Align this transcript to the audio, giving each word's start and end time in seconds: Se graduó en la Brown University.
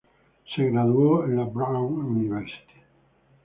Se 0.55 0.67
graduó 0.71 1.25
en 1.25 1.35
la 1.35 1.43
Brown 1.43 1.91
University. 1.93 2.81